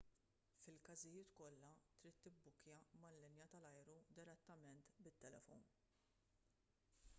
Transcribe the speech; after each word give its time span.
fil-każijiet 0.61 1.33
kollha 1.39 1.69
trid 1.99 2.17
tibbukkja 2.23 2.79
mal-linja 3.03 3.47
tal-ajru 3.53 3.99
direttament 4.17 4.91
bit-telefon 5.09 5.71